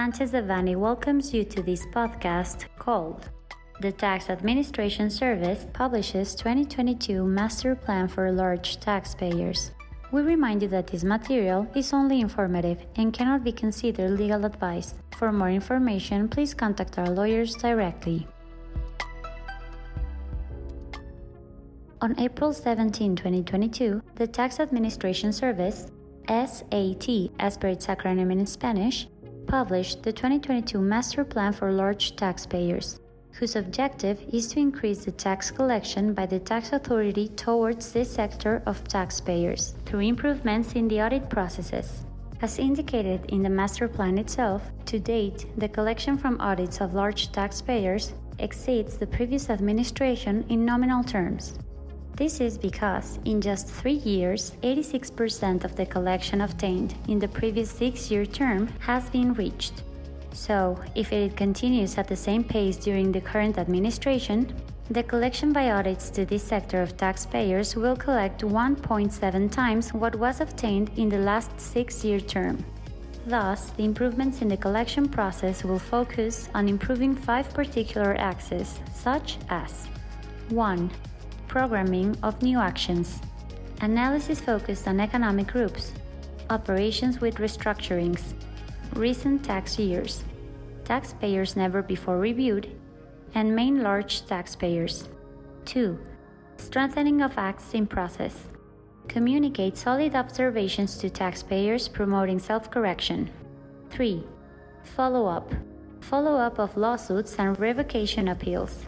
[0.00, 3.28] Sanchez Devanny welcomes you to this podcast called
[3.82, 9.72] The Tax Administration Service publishes 2022 Master Plan for Large Taxpayers.
[10.10, 14.94] We remind you that this material is only informative and cannot be considered legal advice.
[15.18, 18.26] For more information, please contact our lawyers directly.
[22.00, 25.88] On April 17, 2022, the Tax Administration Service,
[26.26, 29.06] SAT as per its acronym in Spanish,
[29.50, 33.00] published the 2022 Master Plan for Large Taxpayers,
[33.32, 38.62] whose objective is to increase the tax collection by the tax authority towards this sector
[38.64, 42.04] of taxpayers through improvements in the audit processes.
[42.40, 47.32] As indicated in the master plan itself, to date, the collection from audits of large
[47.32, 51.58] taxpayers exceeds the previous administration in nominal terms.
[52.20, 57.70] This is because in just three years, 86% of the collection obtained in the previous
[57.70, 59.82] six year term has been reached.
[60.34, 64.54] So, if it continues at the same pace during the current administration,
[64.90, 70.42] the collection by audits to this sector of taxpayers will collect 1.7 times what was
[70.42, 72.62] obtained in the last six year term.
[73.24, 79.38] Thus, the improvements in the collection process will focus on improving five particular axes, such
[79.48, 79.88] as
[80.50, 80.90] 1
[81.50, 83.20] programming of new actions,
[83.80, 85.92] analysis focused on economic groups,
[86.48, 88.34] operations with restructurings,
[88.94, 90.22] recent tax years,
[90.84, 92.70] taxpayers never before reviewed,
[93.34, 95.08] and main large taxpayers.
[95.64, 95.98] 2.
[96.56, 98.44] Strengthening of acts in process.
[99.08, 103.28] Communicate solid observations to taxpayers promoting self correction.
[103.90, 104.22] 3.
[104.84, 105.52] Follow up.
[105.98, 108.84] Follow up of lawsuits and revocation appeals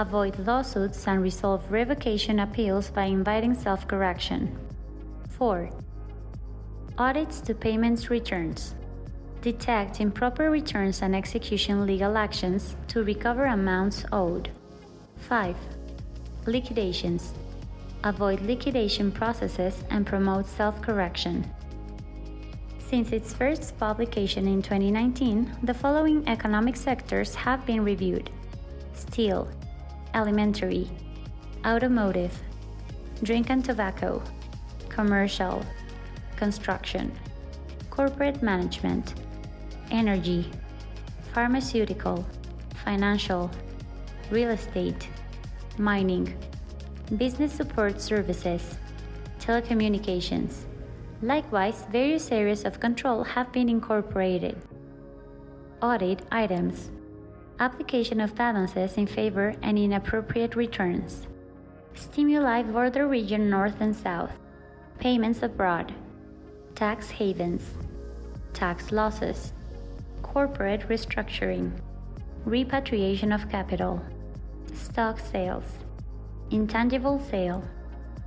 [0.00, 4.56] avoid lawsuits and resolve revocation appeals by inviting self correction.
[5.30, 5.70] 4.
[6.98, 8.74] Audits to payments returns.
[9.40, 14.50] Detect improper returns and execution legal actions to recover amounts owed.
[15.16, 15.56] 5.
[16.46, 17.34] Liquidations.
[18.04, 21.44] Avoid liquidation processes and promote self correction.
[22.88, 28.30] Since its first publication in 2019, the following economic sectors have been reviewed
[28.94, 29.48] steel,
[30.14, 30.88] alimentary,
[31.66, 32.32] automotive,
[33.22, 34.22] drink and tobacco,
[34.88, 35.64] commercial,
[36.36, 37.12] construction,
[37.90, 39.14] corporate management,
[39.90, 40.50] energy,
[41.32, 42.26] pharmaceutical,
[42.84, 43.50] financial,
[44.30, 45.08] real estate,
[45.78, 46.34] mining,
[47.16, 48.76] business support services,
[49.40, 50.64] telecommunications.
[51.22, 54.56] Likewise, various areas of control have been incorporated.
[55.82, 56.90] Audit items
[57.60, 61.26] application of balances in favor and inappropriate returns,
[61.94, 64.32] stimuli border region north and south,
[64.98, 65.92] payments abroad,
[66.74, 67.74] tax havens,
[68.52, 69.52] tax losses,
[70.22, 71.72] corporate restructuring,
[72.44, 74.00] repatriation of capital,
[74.72, 75.78] stock sales,
[76.50, 77.62] intangible sale.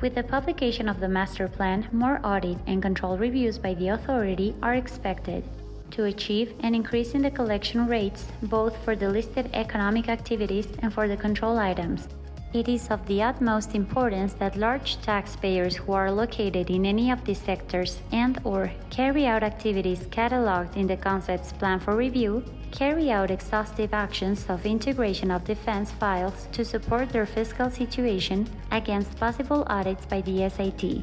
[0.00, 4.54] With the publication of the master plan, more audit and control reviews by the authority
[4.62, 5.44] are expected
[5.90, 10.92] to achieve an increase in the collection rates both for the listed economic activities and
[10.92, 12.08] for the control items.
[12.54, 17.24] It is of the utmost importance that large taxpayers who are located in any of
[17.24, 23.10] these sectors and or carry out activities cataloged in the concepts plan for review carry
[23.10, 29.64] out exhaustive actions of integration of defense files to support their fiscal situation against possible
[29.68, 31.02] audits by the SAT.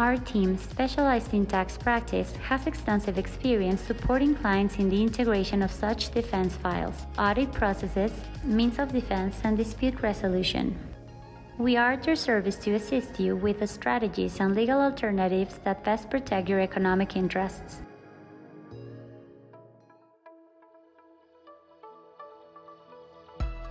[0.00, 5.70] Our team, specialized in tax practice, has extensive experience supporting clients in the integration of
[5.70, 8.10] such defense files, audit processes,
[8.42, 10.74] means of defense, and dispute resolution.
[11.58, 15.84] We are at your service to assist you with the strategies and legal alternatives that
[15.84, 17.82] best protect your economic interests.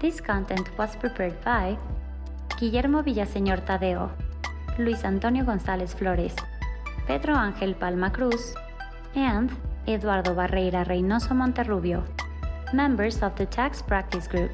[0.00, 1.78] This content was prepared by
[2.58, 4.10] Guillermo Villaseñor Tadeo,
[4.84, 6.34] Luis Antonio González Flores,
[7.06, 8.54] Pedro Ángel Palma Cruz,
[9.14, 9.50] and
[9.86, 12.02] Eduardo Barreira Reynoso Monterrubio,
[12.72, 14.52] members of the Tax Practice Group.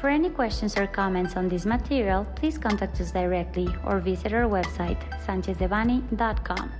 [0.00, 4.48] For any questions or comments on this material, please contact us directly or visit our
[4.48, 6.70] website, sanchezdevanny.com.